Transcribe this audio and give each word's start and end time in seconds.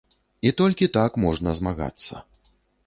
І 0.49 0.53
толькі 0.61 0.89
так 0.97 1.21
можна 1.27 1.57
змагацца. 1.61 2.13